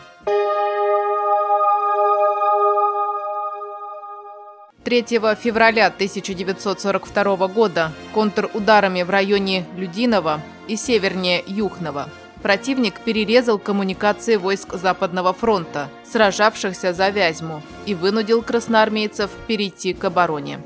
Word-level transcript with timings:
3 4.85 5.01
февраля 5.41 5.87
1942 5.87 7.47
года 7.47 7.91
контрударами 8.13 9.01
в 9.01 9.09
районе 9.09 9.65
Людиново 9.75 10.41
и 10.67 10.75
севернее 10.75 11.43
Юхнова 11.47 12.07
противник 12.43 12.99
перерезал 12.99 13.57
коммуникации 13.57 14.35
войск 14.35 14.75
Западного 14.75 15.33
фронта, 15.33 15.89
сражавшихся 16.03 16.93
за 16.93 17.09
Вязьму, 17.09 17.63
и 17.87 17.95
вынудил 17.95 18.43
красноармейцев 18.43 19.31
перейти 19.47 19.95
к 19.95 20.03
обороне. 20.03 20.59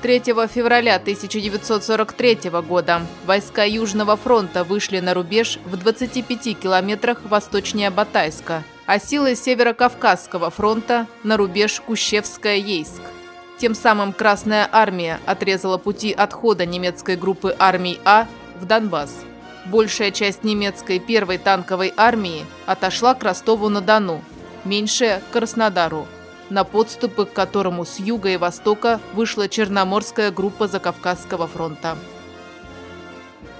3 0.00 0.20
февраля 0.20 0.96
1943 0.96 2.50
года 2.66 3.02
войска 3.26 3.64
Южного 3.64 4.16
фронта 4.16 4.64
вышли 4.64 5.00
на 5.00 5.12
рубеж 5.12 5.58
в 5.66 5.76
25 5.76 6.58
километрах 6.58 7.20
восточнее 7.24 7.90
Батайска, 7.90 8.64
а 8.88 8.98
силы 8.98 9.36
Северо-Кавказского 9.36 10.48
фронта 10.48 11.06
на 11.22 11.36
рубеж 11.36 11.80
Кущевская-Ейск. 11.86 13.02
Тем 13.58 13.74
самым 13.74 14.14
Красная 14.14 14.66
армия 14.72 15.20
отрезала 15.26 15.76
пути 15.76 16.10
отхода 16.10 16.64
немецкой 16.64 17.16
группы 17.16 17.54
армий 17.58 18.00
А 18.06 18.26
в 18.58 18.64
Донбасс. 18.64 19.14
Большая 19.66 20.10
часть 20.10 20.42
немецкой 20.42 21.00
первой 21.00 21.36
танковой 21.36 21.92
армии 21.98 22.46
отошла 22.64 23.14
к 23.14 23.22
Ростову-на-Дону, 23.22 24.22
меньшая– 24.64 25.20
к 25.30 25.32
Краснодару– 25.34 26.06
на 26.50 26.64
подступы 26.64 27.26
к 27.26 27.32
которому 27.34 27.84
с 27.84 27.98
юга 27.98 28.30
и 28.30 28.38
востока 28.38 29.00
вышла 29.12 29.50
Черноморская 29.50 30.30
группа 30.30 30.66
Закавказского 30.66 31.46
фронта. 31.46 31.98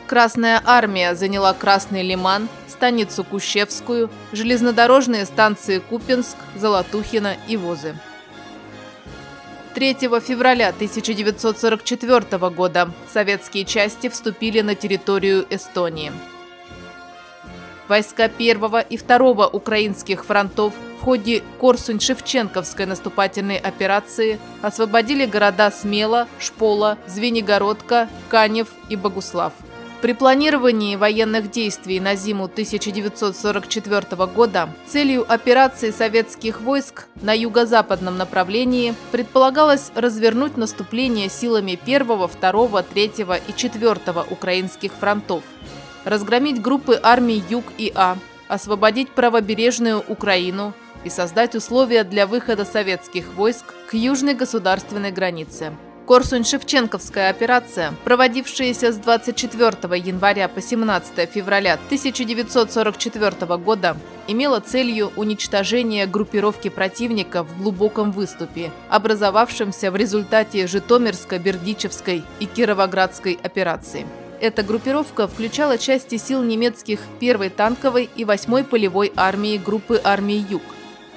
Красная 0.09 0.63
армия 0.65 1.15
заняла 1.15 1.53
Красный 1.53 2.03
Лиман, 2.03 2.49
станицу 2.67 3.25
Кущевскую, 3.25 4.09
железнодорожные 4.33 5.27
станции 5.27 5.81
Купинск, 5.81 6.39
Золотухино 6.57 7.37
и 7.47 7.59
Возы. 7.59 7.95
3 9.75 9.95
февраля 9.95 10.71
1944 10.71 12.39
года 12.49 12.91
советские 13.13 13.67
части 13.67 14.09
вступили 14.09 14.63
на 14.63 14.75
территорию 14.75 15.47
Эстонии. 15.51 16.11
Войска 17.87 18.29
первого 18.29 18.81
и 18.81 18.97
второго 18.97 19.47
украинских 19.47 20.25
фронтов 20.25 20.73
в 21.01 21.05
ходе 21.05 21.43
Корсунь-Шевченковской 21.61 22.87
наступательной 22.87 23.59
операции 23.59 24.39
освободили 24.63 25.27
города 25.27 25.71
Смела, 25.71 26.29
Шпола, 26.39 26.97
Звенигородка, 27.07 28.09
Канев 28.31 28.69
и 28.89 28.97
Богуслав. 28.97 29.53
При 30.01 30.13
планировании 30.13 30.95
военных 30.95 31.51
действий 31.51 31.99
на 31.99 32.15
зиму 32.15 32.45
1944 32.45 34.27
года 34.27 34.69
целью 34.87 35.27
операции 35.29 35.91
советских 35.91 36.61
войск 36.61 37.07
на 37.21 37.33
юго-западном 37.33 38.17
направлении 38.17 38.95
предполагалось 39.11 39.91
развернуть 39.97 40.57
наступление 40.57 41.29
силами 41.29 41.77
1, 41.83 42.07
2, 42.07 42.83
3 42.83 43.13
и 43.49 43.53
4 43.57 44.01
украинских 44.31 44.93
фронтов– 44.93 45.43
разгромить 46.05 46.63
группы 46.63 46.99
армий 47.03 47.43
Юг 47.49 47.65
и 47.77 47.93
А, 47.95 48.17
освободить 48.47 49.11
правобережную 49.11 50.03
Украину 50.07 50.75
и 51.05 51.11
создать 51.11 51.55
условия 51.55 52.05
для 52.05 52.27
выхода 52.27 52.65
советских 52.65 53.35
войск 53.35 53.75
к 53.89 53.95
южной 53.95 54.35
государственной 54.35 55.11
границе. 55.11 55.73
Корсунь-Шевченковская 56.09 57.29
операция, 57.29 57.93
проводившаяся 58.05 58.93
с 58.93 58.97
24 58.97 59.77
января 59.99 60.49
по 60.49 60.63
17 60.63 61.31
февраля 61.31 61.75
1944 61.75 63.59
года, 63.59 63.95
имела 64.27 64.61
целью 64.61 65.13
уничтожение 65.17 66.07
группировки 66.07 66.71
противника 66.71 67.43
в 67.45 67.63
глубоком 67.63 68.11
выступе, 68.11 68.73
образовавшемся 68.89 69.91
в 69.91 69.97
результате 69.97 70.65
Житомирско-Бердичевской 70.65 72.23
и 72.41 72.47
Кировоградской 72.47 73.39
операций. 73.43 74.07
Эта 74.41 74.63
группировка 74.63 75.29
включала 75.29 75.77
части 75.77 76.17
сил 76.17 76.43
немецких 76.43 77.01
1-й 77.21 77.51
танковой 77.51 78.09
и 78.17 78.25
8-й 78.25 78.65
полевой 78.65 79.13
армии 79.15 79.59
группы 79.59 80.01
армии 80.03 80.43
«Юг». 80.49 80.63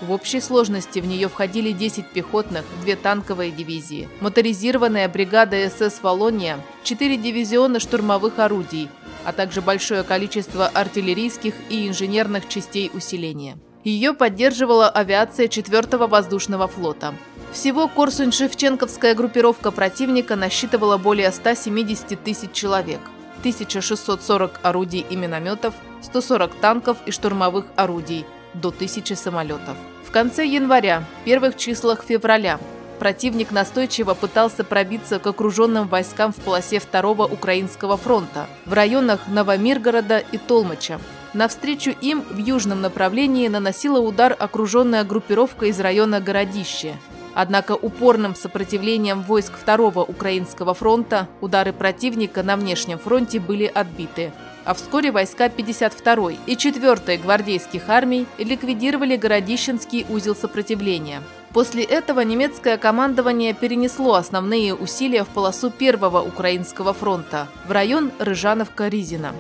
В 0.01 0.12
общей 0.12 0.41
сложности 0.41 0.97
в 1.00 1.06
нее 1.06 1.29
входили 1.29 1.72
10 1.72 2.07
пехотных, 2.07 2.66
2 2.84 2.95
танковые 2.95 3.51
дивизии, 3.51 4.09
моторизированная 4.19 5.07
бригада 5.07 5.57
СС 5.69 6.01
«Волония», 6.01 6.59
4 6.84 7.17
дивизиона 7.17 7.79
штурмовых 7.79 8.39
орудий, 8.39 8.89
а 9.25 9.31
также 9.31 9.62
большое 9.62 10.01
количество 10.01 10.67
артиллерийских 10.67 11.53
и 11.69 11.88
инженерных 11.88 12.50
частей 12.50 12.89
усиления. 12.91 13.59
Ее 13.84 14.13
поддерживала 14.13 14.89
авиация 14.89 15.47
4-го 15.47 16.07
воздушного 16.07 16.68
флота. 16.68 17.13
Всего 17.51 17.88
Корсунь-Шевченковская 17.88 19.13
группировка 19.13 19.69
противника 19.69 20.35
насчитывала 20.35 20.97
более 20.97 21.31
170 21.31 22.23
тысяч 22.23 22.51
человек, 22.53 23.01
1640 23.41 24.59
орудий 24.63 25.06
и 25.07 25.16
минометов, 25.16 25.75
140 26.01 26.56
танков 26.56 26.97
и 27.06 27.12
штурмовых 27.12 27.66
орудий, 27.75 28.25
до 28.56 28.69
1000 28.69 29.16
самолетов. 29.16 29.78
В 30.03 30.12
конце 30.12 30.45
января, 30.45 31.03
первых 31.25 31.57
числах 31.57 32.03
февраля 32.03 32.59
противник 33.00 33.51
настойчиво 33.51 34.13
пытался 34.13 34.63
пробиться 34.63 35.17
к 35.17 35.25
окруженным 35.25 35.88
войскам 35.88 36.31
в 36.31 36.35
полосе 36.35 36.79
Второго 36.79 37.23
Украинского 37.23 37.97
фронта 37.97 38.45
в 38.67 38.73
районах 38.73 39.22
Новомиргорода 39.28 40.19
и 40.19 40.38
Толмача. 40.38 41.00
Навстречу 41.34 41.89
им 41.89 42.22
в 42.29 42.38
южном 42.38 42.81
направлении 42.81 43.47
наносила 43.47 44.00
удар 44.00 44.35
окруженная 44.38 45.03
группировка 45.03 45.66
из 45.66 45.79
района 45.79 46.19
Городище. 46.19 46.94
Однако 47.33 47.72
упорным 47.72 48.35
сопротивлением 48.35 49.23
войск 49.23 49.53
Второго 49.53 50.01
Украинского 50.01 50.73
фронта 50.73 51.28
удары 51.39 51.73
противника 51.73 52.44
на 52.44 52.56
внешнем 52.56 53.00
фронте 53.00 53.39
были 53.39 53.66
отбиты. 53.66 54.31
А 54.64 54.74
вскоре 54.74 55.12
войска 55.12 55.48
52-й 55.48 56.38
и 56.46 56.56
4-й 56.56 57.18
гвардейских 57.18 57.90
армий 57.90 58.28
ликвидировали 58.38 59.16
Городищенский 59.16 60.06
узел 60.10 60.36
сопротивления. 60.36 61.22
После 61.54 61.84
этого 61.84 62.22
немецкое 62.22 62.78
командование 62.78 63.54
перенесло 63.54 64.14
основные 64.14 64.74
усилия 64.74 65.24
в 65.24 65.30
полосу 65.30 65.70
Первого 65.70 66.22
Украинского 66.22 66.94
фронта 66.94 67.48
в 67.68 67.72
район 67.72 68.12
Рыжановка-Ризина. 68.20 69.34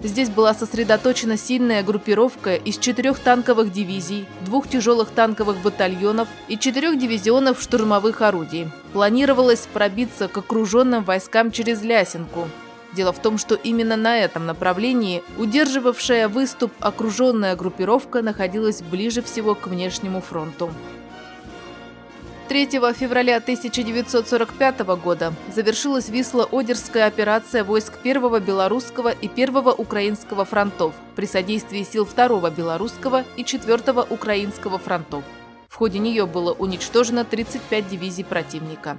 Здесь 0.00 0.30
была 0.30 0.54
сосредоточена 0.54 1.36
сильная 1.36 1.82
группировка 1.82 2.54
из 2.54 2.78
четырех 2.78 3.18
танковых 3.18 3.72
дивизий, 3.72 4.26
двух 4.44 4.68
тяжелых 4.68 5.10
танковых 5.10 5.60
батальонов 5.60 6.28
и 6.46 6.56
четырех 6.56 6.98
дивизионов 6.98 7.60
штурмовых 7.60 8.22
орудий. 8.22 8.70
Планировалось 8.92 9.66
пробиться 9.72 10.28
к 10.28 10.38
окруженным 10.38 11.02
войскам 11.02 11.50
через 11.50 11.82
Лясинку. 11.82 12.48
Дело 12.94 13.12
в 13.12 13.20
том, 13.20 13.38
что 13.38 13.54
именно 13.54 13.96
на 13.96 14.18
этом 14.18 14.46
направлении 14.46 15.22
удерживавшая 15.36 16.28
выступ 16.28 16.72
окруженная 16.80 17.54
группировка 17.54 18.22
находилась 18.22 18.82
ближе 18.82 19.22
всего 19.22 19.54
к 19.54 19.66
внешнему 19.66 20.20
фронту. 20.20 20.70
3 22.48 22.66
февраля 22.94 23.36
1945 23.36 24.80
года 25.02 25.34
завершилась 25.54 26.08
Висло-Одерская 26.08 27.06
операция 27.06 27.62
войск 27.62 27.92
1 28.02 28.42
Белорусского 28.42 29.10
и 29.10 29.28
1 29.28 29.54
Украинского 29.76 30.46
фронтов 30.46 30.94
при 31.14 31.26
содействии 31.26 31.82
сил 31.82 32.06
2 32.06 32.50
Белорусского 32.50 33.24
и 33.36 33.44
4 33.44 34.06
Украинского 34.08 34.78
фронтов. 34.78 35.24
В 35.68 35.74
ходе 35.74 35.98
нее 35.98 36.24
было 36.24 36.54
уничтожено 36.54 37.26
35 37.26 37.86
дивизий 37.86 38.24
противника. 38.24 38.96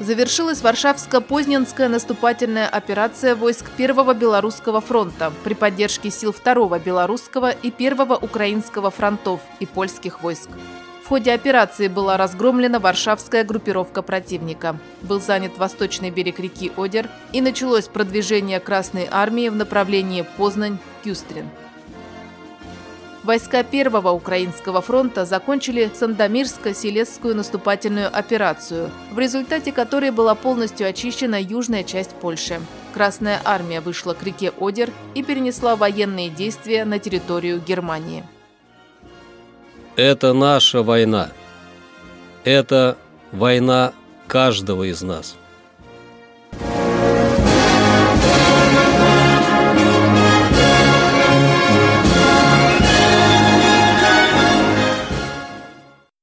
Завершилась 0.00 0.60
Варшавско-Познанская 0.62 1.88
наступательная 1.88 2.68
операция 2.68 3.36
войск 3.36 3.66
1 3.76 4.18
Белорусского 4.18 4.80
фронта 4.80 5.32
при 5.44 5.54
поддержке 5.54 6.10
сил 6.10 6.34
2 6.34 6.78
Белорусского 6.80 7.50
и 7.50 7.72
1 7.76 8.00
Украинского 8.20 8.90
фронтов 8.90 9.40
и 9.60 9.66
польских 9.66 10.22
войск. 10.22 10.50
В 11.04 11.08
ходе 11.08 11.32
операции 11.32 11.88
была 11.88 12.16
разгромлена 12.16 12.80
варшавская 12.80 13.44
группировка 13.44 14.02
противника. 14.02 14.76
Был 15.02 15.20
занят 15.20 15.58
восточный 15.58 16.10
берег 16.10 16.40
реки 16.40 16.72
Одер 16.76 17.08
и 17.32 17.40
началось 17.40 17.88
продвижение 17.88 18.58
Красной 18.58 19.06
армии 19.10 19.48
в 19.48 19.54
направлении 19.54 20.26
Познань-Кюстрин. 20.38 21.46
Войска 23.24 23.62
Первого 23.62 24.10
Украинского 24.10 24.82
фронта 24.82 25.24
закончили 25.24 25.90
Сандомирско-Селесскую 25.98 27.32
наступательную 27.32 28.14
операцию, 28.14 28.90
в 29.12 29.18
результате 29.18 29.72
которой 29.72 30.10
была 30.10 30.34
полностью 30.34 30.86
очищена 30.86 31.40
южная 31.40 31.84
часть 31.84 32.10
Польши. 32.16 32.60
Красная 32.92 33.40
армия 33.42 33.80
вышла 33.80 34.12
к 34.12 34.22
реке 34.22 34.52
Одер 34.60 34.90
и 35.14 35.22
перенесла 35.22 35.74
военные 35.74 36.28
действия 36.28 36.84
на 36.84 36.98
территорию 36.98 37.62
Германии. 37.66 38.24
Это 39.96 40.34
наша 40.34 40.82
война. 40.82 41.30
Это 42.44 42.98
война 43.32 43.94
каждого 44.26 44.82
из 44.82 45.00
нас. 45.00 45.36